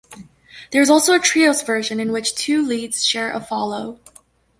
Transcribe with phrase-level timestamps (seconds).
[0.71, 3.99] There is also a Trios version in which two leads share a follow.